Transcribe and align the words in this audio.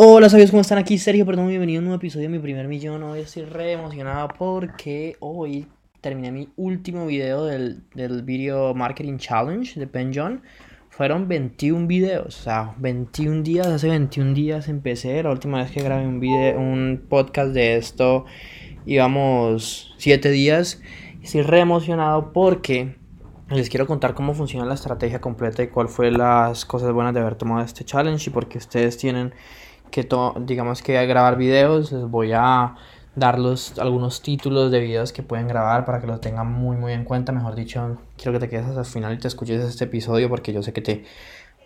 Hola 0.00 0.28
sabios, 0.28 0.52
¿cómo 0.52 0.60
están? 0.60 0.78
Aquí 0.78 0.96
Sergio, 0.96 1.26
perdón, 1.26 1.48
bienvenido 1.48 1.78
a 1.78 1.80
un 1.80 1.86
nuevo 1.86 1.96
episodio 1.96 2.28
de 2.28 2.36
mi 2.36 2.38
primer 2.38 2.68
millón. 2.68 3.02
Hoy 3.02 3.18
estoy 3.18 3.46
re 3.46 3.72
emocionado 3.72 4.28
porque 4.38 5.16
hoy 5.18 5.66
terminé 6.00 6.30
mi 6.30 6.48
último 6.54 7.04
video 7.04 7.44
del, 7.44 7.82
del 7.96 8.22
Video 8.22 8.74
Marketing 8.74 9.16
Challenge 9.16 9.80
de 9.80 9.86
Ben 9.86 10.12
John. 10.14 10.42
Fueron 10.88 11.26
21 11.26 11.88
videos, 11.88 12.38
o 12.38 12.42
sea, 12.42 12.76
21 12.78 13.42
días, 13.42 13.66
hace 13.66 13.88
21 13.88 14.34
días 14.34 14.68
empecé. 14.68 15.20
La 15.20 15.32
última 15.32 15.58
vez 15.58 15.72
que 15.72 15.82
grabé 15.82 16.06
un, 16.06 16.20
video, 16.20 16.60
un 16.60 17.04
podcast 17.08 17.50
de 17.52 17.76
esto 17.76 18.24
íbamos 18.86 19.96
7 19.98 20.30
días. 20.30 20.80
Estoy 21.24 21.42
re 21.42 21.58
emocionado 21.58 22.32
porque 22.32 22.94
les 23.50 23.68
quiero 23.68 23.88
contar 23.88 24.14
cómo 24.14 24.32
funciona 24.32 24.64
la 24.64 24.74
estrategia 24.74 25.20
completa 25.20 25.64
y 25.64 25.66
cuál 25.66 25.88
fue 25.88 26.12
las 26.12 26.64
cosas 26.64 26.92
buenas 26.92 27.14
de 27.14 27.20
haber 27.20 27.34
tomado 27.34 27.64
este 27.64 27.84
challenge 27.84 28.30
y 28.30 28.32
porque 28.32 28.58
ustedes 28.58 28.96
tienen 28.96 29.34
que 29.90 30.08
digamos 30.40 30.82
que 30.82 31.06
grabar 31.06 31.36
videos, 31.36 31.92
les 31.92 32.04
voy 32.04 32.32
a 32.34 32.74
dar 33.18 33.38
algunos 33.80 34.22
títulos 34.22 34.70
de 34.70 34.80
videos 34.80 35.12
que 35.12 35.22
pueden 35.22 35.48
grabar 35.48 35.84
para 35.84 36.00
que 36.00 36.06
los 36.06 36.20
tengan 36.20 36.50
muy 36.52 36.76
muy 36.76 36.92
en 36.92 37.04
cuenta. 37.04 37.32
Mejor 37.32 37.54
dicho, 37.54 37.98
quiero 38.16 38.32
que 38.32 38.46
te 38.46 38.48
quedes 38.48 38.66
hasta 38.66 38.80
el 38.80 38.86
final 38.86 39.14
y 39.14 39.18
te 39.18 39.28
escuches 39.28 39.64
este 39.64 39.84
episodio 39.84 40.28
porque 40.28 40.52
yo 40.52 40.62
sé 40.62 40.72
que 40.72 40.80
te 40.80 41.04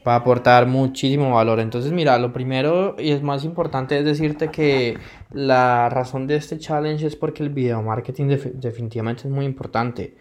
va 0.06 0.14
a 0.14 0.16
aportar 0.16 0.66
muchísimo 0.66 1.34
valor. 1.34 1.60
Entonces, 1.60 1.92
mira, 1.92 2.18
lo 2.18 2.32
primero 2.32 2.96
y 2.98 3.10
es 3.12 3.22
más 3.22 3.44
importante 3.44 3.98
es 3.98 4.04
decirte 4.04 4.50
que 4.50 4.98
la 5.30 5.88
razón 5.88 6.26
de 6.26 6.36
este 6.36 6.58
challenge 6.58 7.06
es 7.06 7.16
porque 7.16 7.42
el 7.42 7.50
video 7.50 7.82
marketing 7.82 8.28
definitivamente 8.54 9.28
es 9.28 9.30
muy 9.30 9.44
importante. 9.44 10.16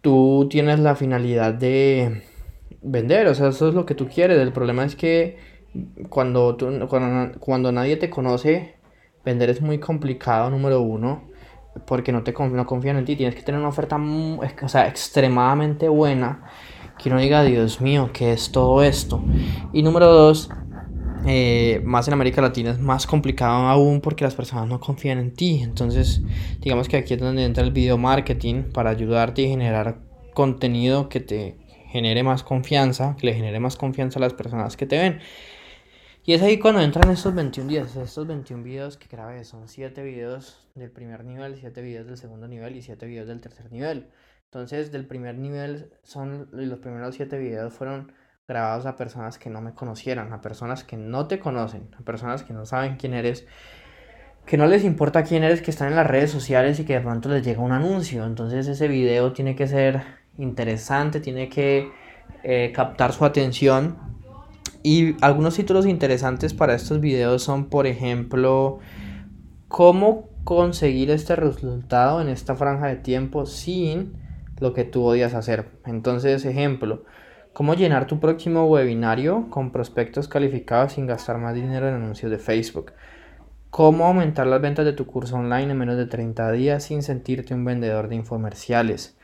Tú 0.00 0.48
tienes 0.50 0.80
la 0.80 0.96
finalidad 0.96 1.54
de 1.54 2.22
vender, 2.82 3.28
o 3.28 3.34
sea, 3.34 3.48
eso 3.48 3.68
es 3.68 3.74
lo 3.74 3.86
que 3.86 3.94
tú 3.94 4.08
quieres. 4.08 4.38
El 4.38 4.52
problema 4.52 4.84
es 4.84 4.96
que 4.96 5.51
cuando, 6.08 6.56
cuando, 7.40 7.72
nadie 7.72 7.96
te 7.96 8.10
conoce, 8.10 8.74
vender 9.24 9.50
es 9.50 9.60
muy 9.60 9.78
complicado, 9.78 10.50
número 10.50 10.80
uno, 10.80 11.24
porque 11.86 12.12
no, 12.12 12.22
te, 12.22 12.32
no 12.32 12.66
confían 12.66 12.98
en 12.98 13.04
ti. 13.04 13.16
Tienes 13.16 13.34
que 13.34 13.42
tener 13.42 13.60
una 13.60 13.70
oferta 13.70 13.96
o 13.96 14.68
sea, 14.68 14.88
extremadamente 14.88 15.88
buena, 15.88 16.44
que 16.98 17.08
uno 17.08 17.18
diga, 17.18 17.42
Dios 17.42 17.80
mío, 17.80 18.10
¿qué 18.12 18.32
es 18.32 18.52
todo 18.52 18.82
esto? 18.82 19.22
Y 19.72 19.82
número 19.82 20.06
dos, 20.06 20.50
eh, 21.24 21.80
más 21.84 22.08
en 22.08 22.14
América 22.14 22.42
Latina 22.42 22.72
es 22.72 22.80
más 22.80 23.06
complicado 23.06 23.68
aún 23.68 24.00
porque 24.00 24.24
las 24.24 24.34
personas 24.34 24.68
no 24.68 24.80
confían 24.80 25.18
en 25.18 25.34
ti. 25.34 25.60
Entonces, 25.62 26.22
digamos 26.60 26.88
que 26.88 26.96
aquí 26.96 27.14
es 27.14 27.20
donde 27.20 27.44
entra 27.44 27.64
el 27.64 27.72
video 27.72 27.96
marketing 27.96 28.64
para 28.72 28.90
ayudarte 28.90 29.42
y 29.42 29.48
generar 29.48 29.98
contenido 30.34 31.08
que 31.08 31.20
te 31.20 31.56
genere 31.88 32.22
más 32.22 32.42
confianza, 32.42 33.16
que 33.18 33.26
le 33.26 33.34
genere 33.34 33.60
más 33.60 33.76
confianza 33.76 34.18
a 34.18 34.22
las 34.22 34.32
personas 34.32 34.76
que 34.76 34.86
te 34.86 34.98
ven. 34.98 35.20
Y 36.24 36.34
es 36.34 36.42
ahí 36.42 36.60
cuando 36.60 36.80
entran 36.80 37.10
estos 37.10 37.34
21 37.34 37.68
días, 37.68 37.96
estos 37.96 38.28
21 38.28 38.62
videos 38.62 38.96
que 38.96 39.08
grabé, 39.10 39.44
son 39.44 39.66
7 39.66 40.04
videos 40.04 40.68
del 40.76 40.92
primer 40.92 41.24
nivel, 41.24 41.56
7 41.56 41.82
videos 41.82 42.06
del 42.06 42.16
segundo 42.16 42.46
nivel 42.46 42.76
y 42.76 42.82
7 42.82 43.06
videos 43.06 43.26
del 43.26 43.40
tercer 43.40 43.72
nivel. 43.72 44.06
Entonces, 44.44 44.92
del 44.92 45.04
primer 45.04 45.36
nivel, 45.36 45.90
son 46.04 46.48
los 46.52 46.78
primeros 46.78 47.16
7 47.16 47.36
videos 47.38 47.72
fueron 47.72 48.12
grabados 48.46 48.86
a 48.86 48.94
personas 48.94 49.36
que 49.36 49.50
no 49.50 49.60
me 49.60 49.74
conocieran, 49.74 50.32
a 50.32 50.40
personas 50.40 50.84
que 50.84 50.96
no 50.96 51.26
te 51.26 51.40
conocen, 51.40 51.88
a 51.98 52.04
personas 52.04 52.44
que 52.44 52.52
no 52.52 52.66
saben 52.66 52.96
quién 52.96 53.14
eres, 53.14 53.44
que 54.46 54.56
no 54.56 54.66
les 54.66 54.84
importa 54.84 55.24
quién 55.24 55.42
eres, 55.42 55.60
que 55.60 55.72
están 55.72 55.88
en 55.88 55.96
las 55.96 56.06
redes 56.06 56.30
sociales 56.30 56.78
y 56.78 56.84
que 56.84 56.92
de 56.92 57.00
pronto 57.00 57.30
les 57.30 57.44
llega 57.44 57.60
un 57.62 57.72
anuncio. 57.72 58.24
Entonces, 58.24 58.68
ese 58.68 58.86
video 58.86 59.32
tiene 59.32 59.56
que 59.56 59.66
ser 59.66 60.04
interesante, 60.38 61.18
tiene 61.18 61.48
que 61.48 61.90
eh, 62.44 62.70
captar 62.72 63.12
su 63.12 63.24
atención 63.24 64.11
y 64.82 65.16
algunos 65.20 65.54
títulos 65.54 65.86
interesantes 65.86 66.54
para 66.54 66.74
estos 66.74 67.00
videos 67.00 67.42
son, 67.42 67.66
por 67.66 67.86
ejemplo, 67.86 68.80
cómo 69.68 70.28
conseguir 70.44 71.10
este 71.10 71.36
resultado 71.36 72.20
en 72.20 72.28
esta 72.28 72.56
franja 72.56 72.88
de 72.88 72.96
tiempo 72.96 73.46
sin 73.46 74.14
lo 74.58 74.72
que 74.74 74.84
tú 74.84 75.04
odias 75.04 75.34
hacer. 75.34 75.70
Entonces, 75.86 76.44
ejemplo, 76.44 77.04
cómo 77.52 77.74
llenar 77.74 78.06
tu 78.06 78.18
próximo 78.18 78.66
webinario 78.66 79.48
con 79.50 79.70
prospectos 79.70 80.28
calificados 80.28 80.94
sin 80.94 81.06
gastar 81.06 81.38
más 81.38 81.54
dinero 81.54 81.88
en 81.88 81.94
anuncios 81.94 82.30
de 82.30 82.38
Facebook. 82.38 82.92
Cómo 83.70 84.06
aumentar 84.06 84.46
las 84.46 84.60
ventas 84.60 84.84
de 84.84 84.92
tu 84.92 85.06
curso 85.06 85.36
online 85.36 85.72
en 85.72 85.78
menos 85.78 85.96
de 85.96 86.06
30 86.06 86.52
días 86.52 86.84
sin 86.84 87.02
sentirte 87.02 87.54
un 87.54 87.64
vendedor 87.64 88.08
de 88.08 88.16
infomerciales 88.16 89.16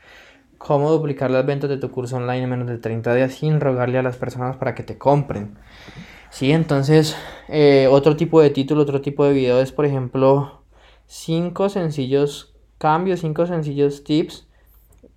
cómo 0.59 0.91
duplicar 0.91 1.31
las 1.31 1.45
ventas 1.45 1.69
de 1.69 1.77
tu 1.77 1.89
curso 1.89 2.17
online 2.17 2.43
en 2.43 2.49
menos 2.49 2.67
de 2.67 2.77
30 2.77 3.15
días 3.15 3.33
sin 3.33 3.59
rogarle 3.59 3.97
a 3.97 4.03
las 4.03 4.17
personas 4.17 4.57
para 4.57 4.75
que 4.75 4.83
te 4.83 4.99
compren. 4.99 5.57
Sí, 6.29 6.51
entonces 6.51 7.17
eh, 7.47 7.87
otro 7.89 8.15
tipo 8.15 8.39
de 8.39 8.51
título, 8.51 8.83
otro 8.83 9.01
tipo 9.01 9.25
de 9.25 9.33
video 9.33 9.61
es 9.61 9.71
por 9.71 9.85
ejemplo 9.85 10.61
5 11.07 11.69
sencillos 11.69 12.53
cambios, 12.77 13.21
5 13.21 13.47
sencillos 13.47 14.03
tips 14.03 14.48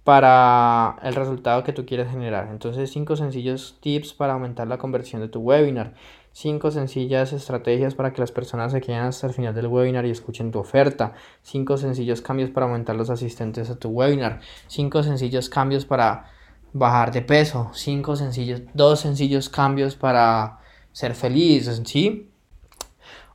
para 0.05 0.97
el 1.03 1.15
resultado 1.15 1.63
que 1.63 1.73
tú 1.73 1.87
quieres 1.87 2.11
generar. 2.11 2.49
Entonces 2.51 2.91
5 2.91 3.17
sencillos 3.17 3.79
tips 3.81 4.15
para 4.15 4.33
aumentar 4.33 4.67
la 4.67 4.79
conversión 4.79 5.21
de 5.21 5.29
tu 5.29 5.41
webinar. 5.41 5.95
5 6.33 6.71
sencillas 6.71 7.33
estrategias 7.33 7.95
para 7.95 8.13
que 8.13 8.21
las 8.21 8.33
personas 8.33 8.73
se 8.73 8.81
queden 8.81 9.01
hasta 9.01 9.27
el 9.27 9.35
final 9.35 9.55
del 9.55 9.67
webinar 9.67 10.07
y 10.07 10.11
escuchen 10.11 10.51
tu 10.51 10.59
oferta. 10.59 11.13
5 11.43 11.77
sencillos 11.77 12.23
cambios 12.23 12.51
para 12.51 12.67
aumentar 12.67 12.97
los 12.97 13.11
asistentes 13.11 13.71
a 13.71 13.77
tu 13.77 13.91
webinar. 13.91 14.41
5 14.67 15.03
sencillos 15.03 15.49
cambios 15.49 15.85
para 15.85 16.31
bajar 16.73 17.13
de 17.13 17.23
peso. 17.23 17.71
5 17.73 18.17
sencillos, 18.17 18.63
2 18.75 18.99
sencillos 18.99 19.49
cambios 19.49 19.95
para 19.95 20.59
ser 20.91 21.15
feliz, 21.15 21.83
¿sí? 21.85 22.31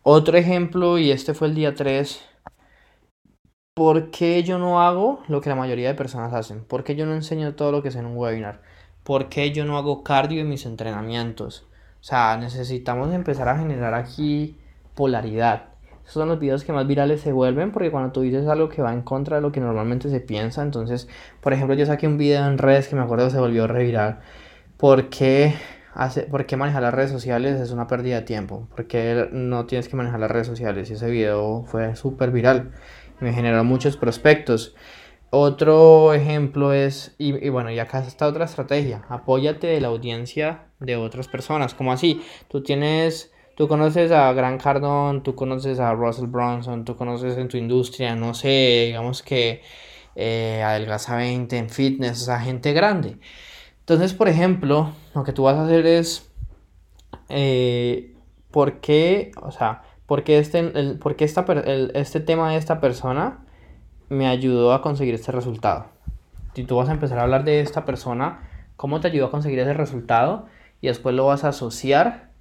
Otro 0.03 0.37
ejemplo, 0.37 0.97
y 0.97 1.11
este 1.11 1.33
fue 1.33 1.47
el 1.47 1.55
día 1.55 1.75
3. 1.75 2.26
¿Por 3.77 4.09
qué 4.09 4.41
yo 4.41 4.57
no 4.57 4.81
hago 4.81 5.21
lo 5.27 5.39
que 5.39 5.51
la 5.51 5.55
mayoría 5.55 5.89
de 5.89 5.93
personas 5.93 6.33
hacen? 6.33 6.63
¿Por 6.63 6.83
qué 6.83 6.95
yo 6.95 7.05
no 7.05 7.13
enseño 7.13 7.53
todo 7.53 7.71
lo 7.71 7.83
que 7.83 7.91
sé 7.91 7.99
en 7.99 8.07
un 8.07 8.17
webinar? 8.17 8.59
¿Por 9.03 9.29
qué 9.29 9.51
yo 9.51 9.65
no 9.65 9.77
hago 9.77 10.03
cardio 10.03 10.41
en 10.41 10.49
mis 10.49 10.65
entrenamientos? 10.65 11.67
O 12.01 12.03
sea, 12.03 12.37
necesitamos 12.37 13.13
empezar 13.13 13.47
a 13.49 13.59
generar 13.59 13.93
aquí 13.93 14.57
polaridad. 14.95 15.65
Esos 16.01 16.13
son 16.13 16.27
los 16.27 16.39
videos 16.39 16.63
que 16.63 16.73
más 16.73 16.87
virales 16.87 17.21
se 17.21 17.31
vuelven 17.31 17.71
porque 17.71 17.91
cuando 17.91 18.11
tú 18.11 18.21
dices 18.21 18.47
algo 18.47 18.67
que 18.67 18.81
va 18.81 18.91
en 18.91 19.03
contra 19.03 19.35
de 19.35 19.43
lo 19.43 19.51
que 19.51 19.59
normalmente 19.59 20.09
se 20.09 20.21
piensa, 20.21 20.63
entonces, 20.63 21.07
por 21.39 21.53
ejemplo, 21.53 21.75
yo 21.75 21.85
saqué 21.85 22.07
un 22.07 22.17
video 22.17 22.47
en 22.47 22.57
redes 22.57 22.87
que 22.87 22.95
me 22.95 23.03
acuerdo 23.03 23.29
se 23.29 23.39
volvió 23.39 23.67
reviral. 23.67 24.21
¿Por 24.77 25.09
qué, 25.09 25.53
hace, 25.93 26.23
¿Por 26.23 26.47
qué 26.47 26.57
manejar 26.57 26.81
las 26.81 26.95
redes 26.95 27.11
sociales 27.11 27.61
es 27.61 27.69
una 27.69 27.85
pérdida 27.85 28.15
de 28.15 28.21
tiempo? 28.23 28.67
Porque 28.75 29.29
no 29.31 29.67
tienes 29.67 29.87
que 29.87 29.95
manejar 29.95 30.19
las 30.19 30.31
redes 30.31 30.47
sociales? 30.47 30.89
Y 30.89 30.93
ese 30.93 31.11
video 31.11 31.63
fue 31.67 31.95
súper 31.95 32.31
viral. 32.31 32.71
Me 33.19 33.33
generó 33.33 33.63
muchos 33.63 33.97
prospectos. 33.97 34.75
Otro 35.29 36.13
ejemplo 36.13 36.71
es, 36.71 37.13
y, 37.17 37.49
bueno, 37.49 37.69
y 37.69 37.79
acá 37.79 37.99
está 37.99 38.27
otra 38.27 38.45
estrategia, 38.45 39.03
apóyate 39.09 39.67
de 39.67 39.81
la 39.81 39.89
audiencia 39.89 40.67
de 40.79 40.95
otras 40.95 41.27
personas, 41.27 41.73
como 41.73 41.91
así, 41.91 42.21
tú 42.47 42.63
tienes, 42.63 43.33
tú 43.57 43.67
conoces 43.67 44.11
a 44.11 44.31
Grant 44.31 44.61
Cardone, 44.61 45.19
tú 45.19 45.35
conoces 45.35 45.81
a 45.81 45.93
Russell 45.93 46.27
Bronson, 46.27 46.85
tú 46.85 46.95
conoces 46.95 47.37
en 47.37 47.49
tu 47.49 47.57
industria, 47.57 48.15
no 48.15 48.33
sé, 48.33 48.85
digamos 48.87 49.21
que 49.21 49.61
eh, 50.15 50.63
Adelgaza 50.63 51.17
20 51.17 51.57
en 51.57 51.69
fitness, 51.69 52.21
o 52.21 52.25
sea, 52.25 52.39
gente 52.39 52.71
grande. 52.71 53.17
Entonces, 53.79 54.13
por 54.13 54.29
ejemplo, 54.29 54.93
lo 55.13 55.23
que 55.25 55.33
tú 55.33 55.43
vas 55.43 55.57
a 55.57 55.65
hacer 55.65 55.85
es, 55.85 56.31
eh, 57.27 58.15
¿por 58.51 58.79
qué, 58.79 59.31
o 59.41 59.51
sea, 59.51 59.83
por 60.07 60.23
qué 60.23 60.39
este, 60.39 60.59
el, 60.59 60.97
por 60.97 61.15
qué 61.15 61.25
esta, 61.25 61.45
el, 61.65 61.91
este 61.93 62.19
tema 62.19 62.49
de 62.51 62.57
esta 62.57 62.81
persona 62.81 63.45
me 64.09 64.27
ayudó 64.27 64.73
a 64.73 64.81
conseguir 64.81 65.13
este 65.13 65.31
resultado. 65.31 65.87
Si 66.55 66.63
tú 66.63 66.77
vas 66.77 66.89
a 66.89 66.93
empezar 66.93 67.19
a 67.19 67.23
hablar 67.23 67.43
de 67.43 67.59
esta 67.59 67.85
persona, 67.85 68.49
cómo 68.77 68.99
te 68.99 69.09
ayudó 69.09 69.27
a 69.27 69.31
conseguir 69.31 69.59
ese 69.59 69.73
resultado 69.73 70.47
y 70.81 70.87
después 70.87 71.13
lo 71.13 71.25
vas 71.25 71.43
a 71.43 71.49
asociar 71.49 72.31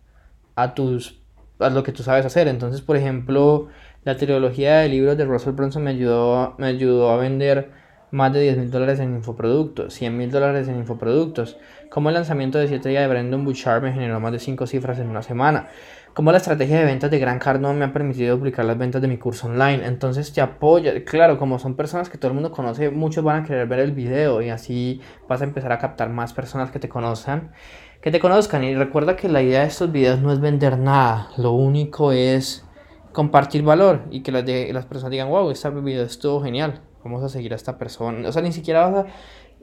a 0.54 0.74
tus 0.74 1.20
a 1.58 1.70
lo 1.70 1.82
que 1.82 1.92
tú 1.92 2.02
sabes 2.02 2.24
hacer. 2.26 2.48
Entonces, 2.48 2.82
por 2.82 2.96
ejemplo, 2.96 3.68
la 4.04 4.16
trilogía 4.16 4.78
de 4.78 4.88
libros 4.88 5.16
de 5.16 5.24
Russell 5.24 5.52
Brunson 5.52 5.84
me 5.84 5.90
ayudó, 5.90 6.54
me 6.58 6.66
ayudó 6.66 7.10
a 7.10 7.16
vender 7.16 7.72
más 8.16 8.32
de 8.32 8.40
10 8.40 8.58
mil 8.58 8.70
dólares 8.70 8.98
en 8.98 9.14
infoproductos, 9.14 9.94
100 9.94 10.16
mil 10.16 10.30
dólares 10.30 10.68
en 10.68 10.76
infoproductos. 10.76 11.58
Como 11.90 12.08
el 12.08 12.14
lanzamiento 12.14 12.58
de 12.58 12.68
7 12.68 12.88
días 12.88 13.02
de 13.02 13.08
Brandon 13.08 13.44
Bouchard 13.44 13.82
me 13.82 13.92
generó 13.92 14.18
más 14.20 14.32
de 14.32 14.38
5 14.38 14.66
cifras 14.66 14.98
en 14.98 15.08
una 15.08 15.22
semana 15.22 15.68
como 16.16 16.32
la 16.32 16.38
estrategia 16.38 16.78
de 16.78 16.86
ventas 16.86 17.10
de 17.10 17.18
Gran 17.18 17.38
Cardone 17.38 17.78
me 17.78 17.84
ha 17.84 17.92
permitido 17.92 18.36
duplicar 18.36 18.64
las 18.64 18.78
ventas 18.78 19.02
de 19.02 19.06
mi 19.06 19.18
curso 19.18 19.48
online. 19.48 19.84
Entonces 19.84 20.32
te 20.32 20.40
apoya. 20.40 21.04
Claro, 21.04 21.36
como 21.36 21.58
son 21.58 21.74
personas 21.74 22.08
que 22.08 22.16
todo 22.16 22.28
el 22.28 22.34
mundo 22.34 22.52
conoce, 22.52 22.88
muchos 22.88 23.22
van 23.22 23.42
a 23.42 23.46
querer 23.46 23.68
ver 23.68 23.80
el 23.80 23.92
video 23.92 24.40
y 24.40 24.48
así 24.48 25.02
vas 25.28 25.42
a 25.42 25.44
empezar 25.44 25.72
a 25.72 25.78
captar 25.78 26.08
más 26.08 26.32
personas 26.32 26.70
que 26.70 26.78
te 26.78 26.88
conozcan. 26.88 27.52
Que 28.00 28.10
te 28.10 28.18
conozcan. 28.18 28.64
Y 28.64 28.74
recuerda 28.74 29.14
que 29.14 29.28
la 29.28 29.42
idea 29.42 29.60
de 29.60 29.66
estos 29.66 29.92
videos 29.92 30.18
no 30.18 30.32
es 30.32 30.40
vender 30.40 30.78
nada. 30.78 31.28
Lo 31.36 31.52
único 31.52 32.12
es 32.12 32.64
compartir 33.12 33.62
valor 33.62 34.04
y 34.10 34.22
que 34.22 34.32
las, 34.32 34.46
de, 34.46 34.72
las 34.72 34.86
personas 34.86 35.10
digan, 35.10 35.28
wow, 35.28 35.50
este 35.50 35.68
video 35.68 36.04
estuvo 36.04 36.42
genial. 36.42 36.80
Vamos 37.06 37.22
a 37.22 37.28
seguir 37.28 37.52
a 37.52 37.56
esta 37.56 37.78
persona. 37.78 38.28
O 38.28 38.32
sea, 38.32 38.42
ni 38.42 38.50
siquiera 38.50 38.88
vas 38.88 39.06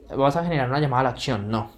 a, 0.08 0.16
vas 0.16 0.36
a 0.36 0.44
generar 0.44 0.70
una 0.70 0.80
llamada 0.80 1.00
a 1.00 1.04
la 1.04 1.10
acción. 1.10 1.50
No. 1.50 1.72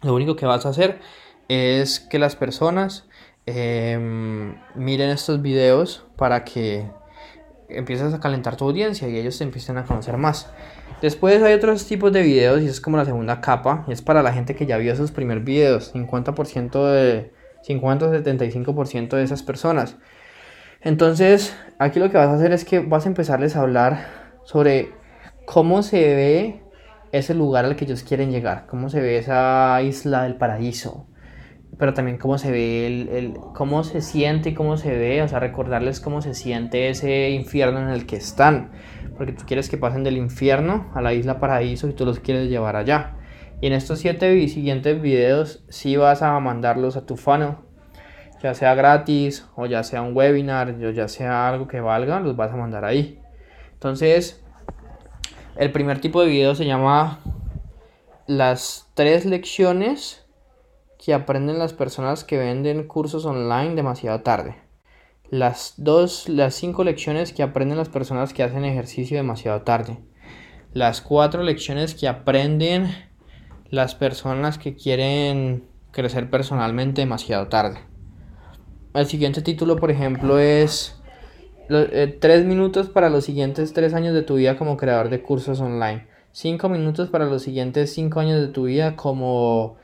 Lo 0.00 0.14
único 0.14 0.36
que 0.36 0.46
vas 0.46 0.64
a 0.64 0.70
hacer 0.70 1.00
es 1.48 2.00
que 2.00 2.18
las 2.18 2.34
personas 2.34 3.06
em, 3.44 4.56
miren 4.74 5.10
estos 5.10 5.42
videos 5.42 6.06
para 6.16 6.44
que 6.44 6.90
empieces 7.68 8.14
a 8.14 8.20
calentar 8.20 8.56
tu 8.56 8.64
audiencia 8.64 9.06
y 9.06 9.18
ellos 9.18 9.36
te 9.36 9.44
empiecen 9.44 9.76
a 9.76 9.84
conocer 9.84 10.16
más. 10.16 10.50
Después 11.02 11.42
hay 11.42 11.52
otros 11.52 11.84
tipos 11.86 12.10
de 12.10 12.22
videos 12.22 12.62
y 12.62 12.66
es 12.66 12.80
como 12.80 12.96
la 12.96 13.04
segunda 13.04 13.42
capa. 13.42 13.84
Y 13.86 13.92
es 13.92 14.00
para 14.00 14.22
la 14.22 14.32
gente 14.32 14.54
que 14.54 14.64
ya 14.64 14.78
vio 14.78 14.94
esos 14.94 15.12
primeros 15.12 15.44
videos. 15.44 15.94
50% 15.94 16.90
de 16.90 17.34
50-75% 17.68 19.10
de 19.10 19.22
esas 19.22 19.42
personas. 19.42 19.96
Entonces, 20.80 21.54
aquí 21.78 21.98
lo 21.98 22.10
que 22.10 22.16
vas 22.16 22.28
a 22.28 22.36
hacer 22.36 22.52
es 22.52 22.64
que 22.64 22.80
vas 22.80 23.04
a 23.04 23.08
empezarles 23.10 23.54
a 23.56 23.60
hablar 23.60 24.29
sobre 24.44 24.90
cómo 25.46 25.82
se 25.82 26.14
ve 26.14 26.62
ese 27.12 27.34
lugar 27.34 27.64
al 27.64 27.76
que 27.76 27.84
ellos 27.84 28.02
quieren 28.02 28.30
llegar, 28.30 28.66
cómo 28.66 28.88
se 28.88 29.00
ve 29.00 29.18
esa 29.18 29.80
isla 29.82 30.22
del 30.22 30.36
paraíso, 30.36 31.08
pero 31.78 31.94
también 31.94 32.18
cómo 32.18 32.38
se 32.38 32.50
ve 32.50 32.86
el, 32.86 33.34
cómo 33.54 33.84
se 33.84 34.00
siente 34.00 34.50
y 34.50 34.54
cómo 34.54 34.76
se 34.76 34.96
ve, 34.96 35.22
o 35.22 35.28
sea, 35.28 35.40
recordarles 35.40 36.00
cómo 36.00 36.22
se 36.22 36.34
siente 36.34 36.88
ese 36.88 37.30
infierno 37.30 37.80
en 37.80 37.88
el 37.88 38.06
que 38.06 38.16
están, 38.16 38.70
porque 39.16 39.32
tú 39.32 39.44
quieres 39.46 39.68
que 39.68 39.78
pasen 39.78 40.04
del 40.04 40.16
infierno 40.16 40.90
a 40.94 41.00
la 41.00 41.14
isla 41.14 41.40
paraíso 41.40 41.88
y 41.88 41.92
tú 41.92 42.04
los 42.04 42.20
quieres 42.20 42.48
llevar 42.48 42.76
allá. 42.76 43.16
Y 43.60 43.66
en 43.66 43.74
estos 43.74 43.98
siete 43.98 44.46
siguientes 44.48 45.02
videos 45.02 45.64
sí 45.68 45.96
vas 45.96 46.22
a 46.22 46.38
mandarlos 46.40 46.96
a 46.96 47.06
tu 47.06 47.16
funnel, 47.16 47.56
ya 48.42 48.54
sea 48.54 48.74
gratis 48.74 49.46
o 49.56 49.66
ya 49.66 49.82
sea 49.82 50.02
un 50.02 50.16
webinar 50.16 50.70
o 50.70 50.90
ya 50.90 51.08
sea 51.08 51.48
algo 51.48 51.68
que 51.68 51.80
valga, 51.80 52.20
los 52.20 52.36
vas 52.36 52.52
a 52.52 52.56
mandar 52.56 52.84
ahí. 52.84 53.19
Entonces, 53.80 54.44
el 55.56 55.72
primer 55.72 56.02
tipo 56.02 56.20
de 56.20 56.28
video 56.28 56.54
se 56.54 56.66
llama 56.66 57.20
las 58.26 58.90
tres 58.92 59.24
lecciones 59.24 60.26
que 61.02 61.14
aprenden 61.14 61.58
las 61.58 61.72
personas 61.72 62.22
que 62.22 62.36
venden 62.36 62.86
cursos 62.86 63.24
online 63.24 63.76
demasiado 63.76 64.20
tarde. 64.20 64.56
Las 65.30 65.72
dos, 65.78 66.28
las 66.28 66.54
cinco 66.56 66.84
lecciones 66.84 67.32
que 67.32 67.42
aprenden 67.42 67.78
las 67.78 67.88
personas 67.88 68.34
que 68.34 68.42
hacen 68.42 68.66
ejercicio 68.66 69.16
demasiado 69.16 69.62
tarde. 69.62 69.98
Las 70.74 71.00
cuatro 71.00 71.42
lecciones 71.42 71.94
que 71.94 72.06
aprenden 72.06 72.94
las 73.70 73.94
personas 73.94 74.58
que 74.58 74.76
quieren 74.76 75.66
crecer 75.90 76.28
personalmente 76.28 77.00
demasiado 77.00 77.48
tarde. 77.48 77.78
El 78.92 79.06
siguiente 79.06 79.40
título, 79.40 79.76
por 79.76 79.90
ejemplo, 79.90 80.38
es 80.38 80.99
eh, 81.70 82.18
tres 82.20 82.44
minutos 82.44 82.88
para 82.88 83.10
los 83.10 83.24
siguientes 83.24 83.72
tres 83.72 83.94
años 83.94 84.14
de 84.14 84.22
tu 84.22 84.36
vida 84.36 84.58
como 84.58 84.76
creador 84.76 85.08
de 85.08 85.22
cursos 85.22 85.60
online. 85.60 86.06
Cinco 86.32 86.68
minutos 86.68 87.08
para 87.08 87.26
los 87.26 87.42
siguientes 87.42 87.92
cinco 87.92 88.20
años 88.20 88.40
de 88.40 88.48
tu 88.48 88.64
vida 88.64 88.96
como 88.96 89.76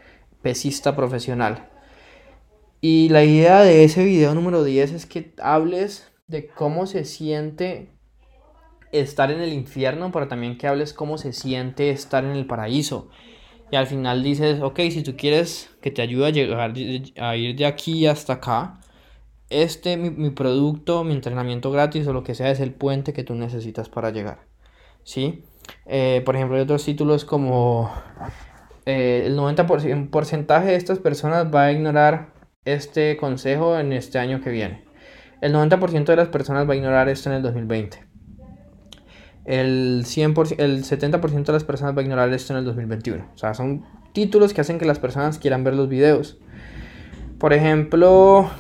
pesista 0.42 0.94
profesional. 0.96 1.68
Y 2.80 3.08
la 3.08 3.24
idea 3.24 3.62
de 3.62 3.84
ese 3.84 4.04
video 4.04 4.34
número 4.34 4.62
10 4.62 4.92
es 4.92 5.06
que 5.06 5.32
hables 5.42 6.12
de 6.28 6.46
cómo 6.46 6.86
se 6.86 7.04
siente 7.04 7.90
estar 8.92 9.30
en 9.30 9.40
el 9.40 9.52
infierno, 9.52 10.12
pero 10.12 10.28
también 10.28 10.58
que 10.58 10.66
hables 10.66 10.92
cómo 10.92 11.18
se 11.18 11.32
siente 11.32 11.90
estar 11.90 12.24
en 12.24 12.32
el 12.32 12.46
paraíso. 12.46 13.08
Y 13.70 13.76
al 13.76 13.86
final 13.86 14.22
dices, 14.22 14.60
ok, 14.60 14.78
si 14.90 15.02
tú 15.02 15.16
quieres 15.16 15.70
que 15.80 15.90
te 15.90 16.02
ayude 16.02 16.26
a 16.26 16.30
llegar 16.30 16.74
a 17.18 17.36
ir 17.36 17.56
de 17.56 17.66
aquí 17.66 18.06
hasta 18.06 18.34
acá, 18.34 18.80
este, 19.50 19.96
mi, 19.96 20.30
producto, 20.30 21.04
mi 21.04 21.14
entrenamiento 21.14 21.70
gratis 21.70 22.06
o 22.06 22.12
lo 22.12 22.22
que 22.22 22.34
sea, 22.34 22.50
es 22.50 22.60
el 22.60 22.72
puente 22.72 23.12
que 23.12 23.24
tú 23.24 23.34
necesitas 23.34 23.88
para 23.88 24.10
llegar. 24.10 24.40
¿Sí? 25.04 25.44
Eh, 25.86 26.22
por 26.24 26.36
ejemplo, 26.36 26.56
hay 26.56 26.62
otros 26.62 26.84
títulos 26.84 27.24
como 27.24 27.92
eh, 28.86 29.24
el 29.26 29.36
90% 29.36 30.10
porcentaje 30.10 30.68
de 30.68 30.76
estas 30.76 30.98
personas 30.98 31.52
va 31.54 31.64
a 31.64 31.72
ignorar 31.72 32.32
este 32.64 33.16
consejo 33.16 33.78
en 33.78 33.92
este 33.92 34.18
año 34.18 34.40
que 34.40 34.50
viene. 34.50 34.84
El 35.40 35.54
90% 35.54 36.04
de 36.04 36.16
las 36.16 36.28
personas 36.28 36.68
va 36.68 36.72
a 36.72 36.76
ignorar 36.76 37.08
esto 37.08 37.30
en 37.30 37.36
el 37.36 37.42
2020. 37.42 38.04
El, 39.44 40.04
100%, 40.04 40.56
el 40.58 40.82
70% 40.82 41.44
de 41.44 41.52
las 41.52 41.62
personas 41.62 41.96
va 41.96 42.00
a 42.00 42.02
ignorar 42.02 42.32
esto 42.32 42.52
en 42.52 42.58
el 42.58 42.64
2021. 42.64 43.30
O 43.32 43.38
sea, 43.38 43.54
son 43.54 43.84
títulos 44.12 44.52
que 44.52 44.60
hacen 44.60 44.78
que 44.78 44.86
las 44.86 44.98
personas 44.98 45.38
quieran 45.38 45.62
ver 45.62 45.74
los 45.74 45.88
videos. 45.88 46.38
Por 47.38 47.52
ejemplo, 47.52 48.50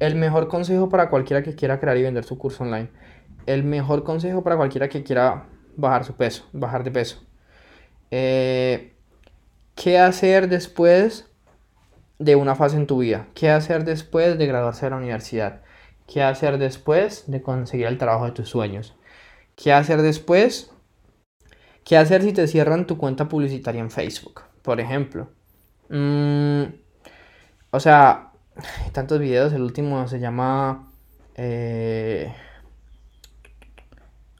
el 0.00 0.14
mejor 0.16 0.48
consejo 0.48 0.88
para 0.88 1.10
cualquiera 1.10 1.42
que 1.42 1.54
quiera 1.54 1.80
crear 1.80 1.96
y 1.96 2.02
vender 2.02 2.24
su 2.24 2.38
curso 2.38 2.64
online. 2.64 2.88
El 3.46 3.64
mejor 3.64 4.04
consejo 4.04 4.42
para 4.42 4.56
cualquiera 4.56 4.88
que 4.88 5.02
quiera 5.02 5.46
bajar 5.76 6.04
su 6.04 6.14
peso, 6.14 6.48
bajar 6.52 6.84
de 6.84 6.90
peso. 6.90 7.22
Eh, 8.10 8.94
¿Qué 9.74 9.98
hacer 9.98 10.48
después 10.48 11.30
de 12.18 12.36
una 12.36 12.54
fase 12.54 12.76
en 12.76 12.86
tu 12.86 12.98
vida? 12.98 13.26
¿Qué 13.34 13.50
hacer 13.50 13.84
después 13.84 14.38
de 14.38 14.46
graduarse 14.46 14.86
de 14.86 14.90
la 14.90 14.96
universidad? 14.96 15.62
¿Qué 16.06 16.22
hacer 16.22 16.58
después 16.58 17.24
de 17.26 17.42
conseguir 17.42 17.86
el 17.86 17.98
trabajo 17.98 18.26
de 18.26 18.32
tus 18.32 18.48
sueños? 18.48 18.94
¿Qué 19.56 19.72
hacer 19.72 20.02
después? 20.02 20.70
¿Qué 21.84 21.96
hacer 21.96 22.22
si 22.22 22.32
te 22.32 22.46
cierran 22.46 22.86
tu 22.86 22.98
cuenta 22.98 23.28
publicitaria 23.28 23.80
en 23.80 23.90
Facebook? 23.90 24.42
Por 24.62 24.80
ejemplo. 24.80 25.28
Mm, 25.88 26.64
o 27.70 27.80
sea, 27.80 28.30
tantos 28.92 29.18
videos. 29.18 29.52
El 29.52 29.62
último 29.62 30.06
se 30.08 30.20
llama 30.20 30.90
eh, 31.36 32.32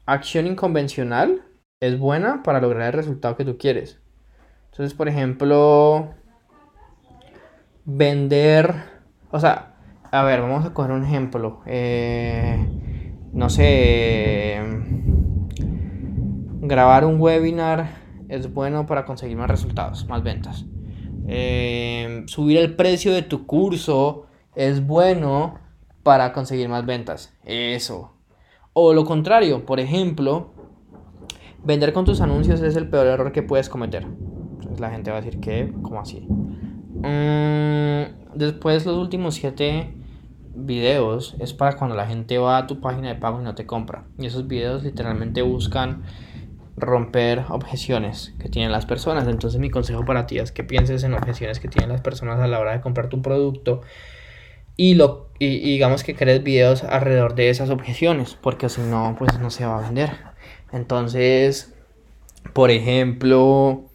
Acción 0.05 0.47
inconvencional. 0.47 1.43
Es 1.79 1.99
buena 1.99 2.43
para 2.43 2.61
lograr 2.61 2.87
el 2.87 2.93
resultado 2.93 3.35
que 3.35 3.45
tú 3.45 3.57
quieres. 3.57 3.99
Entonces, 4.71 4.93
por 4.93 5.07
ejemplo, 5.07 6.13
vender. 7.85 8.75
O 9.31 9.39
sea, 9.39 9.75
a 10.11 10.23
ver, 10.23 10.41
vamos 10.41 10.65
a 10.65 10.73
coger 10.73 10.91
un 10.91 11.03
ejemplo. 11.03 11.61
Eh, 11.65 12.67
no 13.33 13.49
sé. 13.49 14.61
Grabar 16.61 17.05
un 17.05 17.19
webinar 17.19 17.89
es 18.29 18.51
bueno 18.53 18.85
para 18.85 19.05
conseguir 19.05 19.37
más 19.37 19.49
resultados, 19.49 20.07
más 20.07 20.23
ventas. 20.23 20.65
Em, 21.27 22.27
subir 22.27 22.57
el 22.57 22.75
precio 22.75 23.13
de 23.13 23.21
tu 23.21 23.45
curso 23.45 24.25
es 24.55 24.85
bueno 24.85 25.59
para 26.03 26.33
conseguir 26.33 26.69
más 26.69 26.85
ventas. 26.85 27.33
Eso. 27.43 28.13
O 28.73 28.93
lo 28.93 29.05
contrario, 29.05 29.65
por 29.65 29.79
ejemplo, 29.79 30.51
vender 31.63 31.93
con 31.93 32.05
tus 32.05 32.21
anuncios 32.21 32.61
es 32.61 32.75
el 32.75 32.89
peor 32.89 33.07
error 33.07 33.31
que 33.31 33.41
puedes 33.41 33.69
cometer. 33.69 34.03
Entonces 34.03 34.79
la 34.79 34.91
gente 34.91 35.11
va 35.11 35.17
a 35.17 35.21
decir 35.21 35.39
que, 35.39 35.73
¿cómo 35.81 35.99
así? 35.99 36.27
Mm, 36.29 38.35
después 38.35 38.85
los 38.85 38.97
últimos 38.97 39.35
7 39.35 39.93
videos 40.55 41.35
es 41.39 41.53
para 41.53 41.75
cuando 41.75 41.95
la 41.95 42.07
gente 42.07 42.37
va 42.37 42.57
a 42.57 42.67
tu 42.67 42.79
página 42.79 43.09
de 43.09 43.15
pago 43.15 43.41
y 43.41 43.43
no 43.43 43.55
te 43.55 43.65
compra. 43.65 44.05
Y 44.17 44.25
esos 44.25 44.47
videos 44.47 44.83
literalmente 44.83 45.41
buscan 45.41 46.03
romper 46.77 47.45
objeciones 47.49 48.33
que 48.39 48.49
tienen 48.49 48.71
las 48.71 48.85
personas. 48.85 49.27
Entonces 49.27 49.59
mi 49.59 49.69
consejo 49.69 50.05
para 50.05 50.27
ti 50.27 50.39
es 50.39 50.51
que 50.51 50.63
pienses 50.63 51.03
en 51.03 51.13
objeciones 51.13 51.59
que 51.59 51.67
tienen 51.67 51.89
las 51.89 52.01
personas 52.01 52.39
a 52.39 52.47
la 52.47 52.59
hora 52.59 52.73
de 52.73 52.81
comprar 52.81 53.09
tu 53.09 53.21
producto 53.21 53.81
y, 54.77 54.95
lo, 54.95 55.29
y, 55.39 55.59
digamos 55.59 56.03
que 56.03 56.15
crees 56.15 56.43
videos 56.43 56.83
alrededor 56.83 57.35
de 57.35 57.49
esas 57.49 57.69
objeciones, 57.69 58.37
porque 58.41 58.67
si 58.67 58.81
no, 58.81 59.15
pues 59.17 59.39
no 59.39 59.49
se 59.49 59.65
va 59.65 59.79
a 59.79 59.81
vender. 59.81 60.11
Entonces, 60.71 61.73
por 62.53 62.71
ejemplo, 62.71 63.85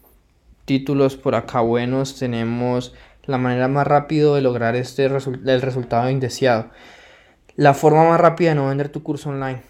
títulos 0.65 1.17
por 1.17 1.35
acá 1.35 1.61
buenos 1.61 2.17
tenemos 2.17 2.93
la 3.25 3.37
manera 3.37 3.67
más 3.67 3.85
rápida 3.85 4.33
de 4.33 4.41
lograr 4.41 4.75
este 4.75 5.05
el 5.05 5.61
resultado 5.61 6.09
indeseado. 6.09 6.71
La 7.55 7.73
forma 7.73 8.07
más 8.09 8.19
rápida 8.19 8.49
de 8.49 8.55
no 8.55 8.67
vender 8.67 8.89
tu 8.89 9.03
curso 9.03 9.29
online. 9.29 9.61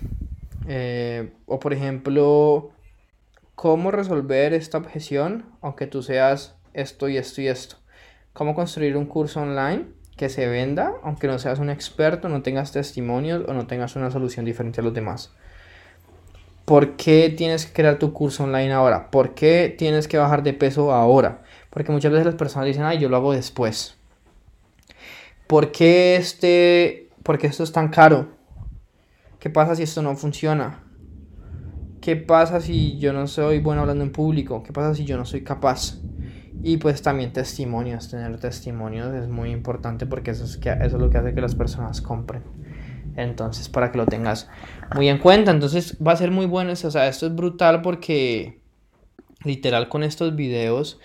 Eh, 0.68 1.34
o 1.48 1.60
por 1.60 1.74
ejemplo, 1.74 2.72
cómo 3.62 3.92
resolver 3.92 4.56
esta 4.56 4.80
objeción, 4.80 5.46
aunque 5.62 5.86
tú 5.86 6.02
seas 6.02 6.56
esto 6.74 7.10
y 7.10 7.18
esto 7.18 7.42
y 7.42 7.48
esto. 7.48 7.76
Cómo 8.34 8.56
construir 8.56 8.98
un 8.98 9.06
curso 9.06 9.40
online 9.40 9.86
que 10.18 10.30
se 10.30 10.48
venda, 10.48 10.94
aunque 11.04 11.28
no 11.28 11.38
seas 11.38 11.60
un 11.60 11.70
experto, 11.70 12.28
no 12.28 12.42
tengas 12.42 12.72
testimonios 12.72 13.44
o 13.48 13.54
no 13.54 13.68
tengas 13.68 13.96
una 13.96 14.10
solución 14.10 14.46
diferente 14.46 14.82
a 14.82 14.84
los 14.84 14.96
demás. 14.96 15.32
¿Por 16.66 16.96
qué 16.96 17.30
tienes 17.30 17.68
que 17.68 17.74
crear 17.74 18.00
tu 18.00 18.14
curso 18.14 18.46
online 18.46 18.74
ahora? 18.74 19.12
¿Por 19.12 19.36
qué 19.36 19.76
tienes 19.78 20.08
que 20.08 20.18
bajar 20.18 20.42
de 20.42 20.54
peso 20.54 20.92
ahora? 20.92 21.44
Porque 21.70 21.92
muchas 21.92 22.12
veces 22.12 22.26
las 22.26 22.36
personas 22.36 22.66
dicen, 22.66 22.82
ay, 22.82 22.98
yo 22.98 23.10
lo 23.10 23.18
hago 23.18 23.32
después. 23.32 23.96
¿Por 25.46 25.72
qué, 25.72 26.16
este, 26.16 27.12
¿Por 27.22 27.38
qué 27.38 27.46
esto 27.46 27.64
es 27.64 27.72
tan 27.72 27.90
caro? 27.90 28.30
¿Qué 29.38 29.52
pasa 29.52 29.76
si 29.76 29.84
esto 29.84 30.02
no 30.02 30.16
funciona? 30.16 30.91
¿Qué 32.02 32.16
pasa 32.16 32.60
si 32.62 32.98
yo 32.98 33.14
no 33.14 33.28
soy 33.28 33.60
bueno 33.60 33.82
hablando 33.82 34.04
en 34.04 34.12
público? 34.12 34.64
¿Qué 34.64 34.74
pasa 34.74 34.96
si 34.96 35.06
yo 35.06 35.18
no 35.18 35.26
soy 35.26 35.44
capaz? 35.44 36.00
Y 36.64 36.78
pues 36.78 37.02
también 37.02 37.32
testimonios, 37.32 38.10
tener 38.10 38.40
testimonios 38.40 39.14
es 39.14 39.28
muy 39.28 39.52
importante 39.52 40.06
porque 40.06 40.32
eso 40.32 40.46
es, 40.46 40.58
que, 40.58 40.70
eso 40.70 40.84
es 40.84 40.94
lo 40.94 41.10
que 41.10 41.18
hace 41.20 41.34
que 41.34 41.42
las 41.42 41.56
personas 41.56 42.02
compren. 42.02 42.44
Entonces, 43.16 43.70
para 43.70 43.92
que 43.92 43.98
lo 43.98 44.06
tengas 44.06 44.50
muy 44.96 45.10
en 45.10 45.18
cuenta. 45.18 45.52
Entonces, 45.52 45.98
va 46.06 46.14
a 46.14 46.16
ser 46.16 46.32
muy 46.32 46.46
bueno. 46.46 46.72
O 46.72 46.76
sea, 46.76 47.08
esto 47.08 47.28
es 47.28 47.36
brutal 47.36 47.82
porque 47.82 48.62
literal 49.44 49.90
con 49.90 50.04
estos 50.04 50.36
videos, 50.36 51.00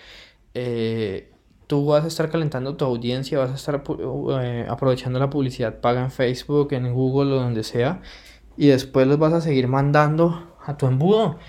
eh, 0.53 1.31
tú 1.67 1.85
vas 1.85 2.05
a 2.05 2.07
estar 2.07 2.29
calentando 2.29 2.75
tu 2.75 2.85
audiencia, 2.85 3.39
vas 3.39 3.51
a 3.51 3.55
estar 3.55 3.83
eh, 4.41 4.65
aprovechando 4.69 5.19
la 5.19 5.29
publicidad 5.29 5.79
paga 5.79 6.03
en 6.03 6.11
Facebook, 6.11 6.73
en 6.73 6.93
Google 6.93 7.33
o 7.33 7.35
donde 7.37 7.63
sea, 7.63 8.01
y 8.55 8.67
después 8.67 9.07
los 9.07 9.19
vas 9.19 9.33
a 9.33 9.41
seguir 9.41 9.67
mandando 9.67 10.56
a 10.67 10.77
tu 10.77 10.85
embudo, 10.85 11.39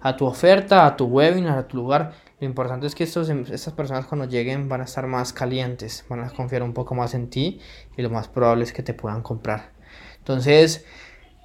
a 0.00 0.16
tu 0.16 0.26
oferta, 0.26 0.86
a 0.86 0.96
tu 0.96 1.06
webinar, 1.06 1.58
a 1.58 1.66
tu 1.66 1.78
lugar. 1.78 2.12
Lo 2.38 2.46
importante 2.46 2.86
es 2.86 2.94
que 2.94 3.02
estos, 3.04 3.28
estas 3.28 3.72
personas 3.72 4.06
cuando 4.06 4.26
lleguen 4.26 4.68
van 4.68 4.82
a 4.82 4.84
estar 4.84 5.06
más 5.08 5.32
calientes, 5.32 6.04
van 6.08 6.20
a 6.20 6.30
confiar 6.30 6.62
un 6.62 6.74
poco 6.74 6.94
más 6.94 7.14
en 7.14 7.28
ti 7.28 7.60
y 7.96 8.02
lo 8.02 8.10
más 8.10 8.28
probable 8.28 8.62
es 8.62 8.72
que 8.72 8.84
te 8.84 8.94
puedan 8.94 9.22
comprar. 9.22 9.72
Entonces, 10.18 10.84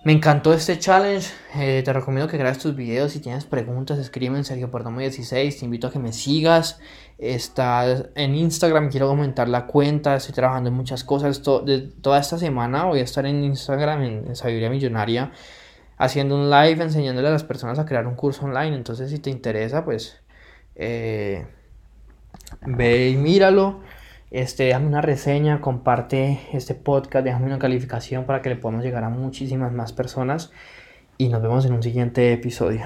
me 0.03 0.13
encantó 0.13 0.51
este 0.51 0.79
challenge. 0.79 1.29
Eh, 1.55 1.83
te 1.85 1.93
recomiendo 1.93 2.27
que 2.27 2.35
grabes 2.35 2.57
tus 2.57 2.75
videos. 2.75 3.11
Si 3.11 3.19
tienes 3.19 3.45
preguntas, 3.45 3.99
escribe 3.99 4.35
en 4.35 4.43
Sergio 4.43 4.71
Perdomo 4.71 4.99
16. 4.99 5.59
Te 5.59 5.65
invito 5.65 5.87
a 5.87 5.91
que 5.91 5.99
me 5.99 6.11
sigas. 6.11 6.79
Estás 7.19 8.05
en 8.15 8.33
Instagram. 8.33 8.89
Quiero 8.89 9.09
aumentar 9.09 9.47
la 9.47 9.67
cuenta. 9.67 10.15
Estoy 10.15 10.33
trabajando 10.33 10.69
en 10.69 10.75
muchas 10.75 11.03
cosas. 11.03 11.43
de, 11.43 11.91
toda 12.01 12.19
esta 12.19 12.39
semana 12.39 12.85
voy 12.85 13.01
a 13.01 13.03
estar 13.03 13.27
en 13.27 13.43
Instagram, 13.43 14.01
en, 14.01 14.35
Sabiduría 14.35 14.71
Millonaria, 14.71 15.33
haciendo 16.01 16.35
un 16.35 16.49
live 16.49 16.83
enseñándole 16.83 17.27
a 17.27 17.31
las 17.31 17.43
personas 17.43 17.77
a 17.77 17.85
crear 17.85 18.07
un 18.07 18.15
curso 18.15 18.45
online. 18.45 18.75
Entonces, 18.75 19.11
si 19.11 19.19
te 19.19 19.29
interesa, 19.29 19.85
pues 19.85 20.19
eh, 20.75 21.45
ve 22.65 23.09
y 23.09 23.17
míralo. 23.17 23.81
Este, 24.31 24.63
déjame 24.63 24.87
una 24.87 25.01
reseña, 25.01 25.61
comparte 25.61 26.41
este 26.53 26.73
podcast, 26.73 27.23
déjame 27.23 27.45
una 27.45 27.59
calificación 27.59 28.25
para 28.25 28.41
que 28.41 28.49
le 28.49 28.55
podamos 28.55 28.83
llegar 28.83 29.03
a 29.03 29.09
muchísimas 29.09 29.73
más 29.73 29.93
personas 29.93 30.51
y 31.19 31.29
nos 31.29 31.41
vemos 31.41 31.65
en 31.65 31.73
un 31.73 31.83
siguiente 31.83 32.33
episodio. 32.33 32.81